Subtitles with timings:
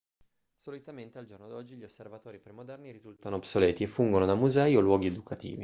[0.55, 5.05] solitamente al giorno d'oggi gli osservatori premoderni risultano obsoleti e fungono da musei o luoghi
[5.05, 5.59] educativi